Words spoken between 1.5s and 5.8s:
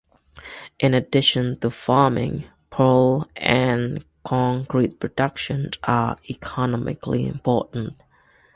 to farming, pearl and concrete production